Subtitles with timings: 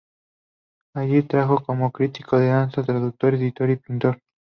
[0.95, 4.17] Allí trabajó como crítico de danza, traductor, editor y pintor.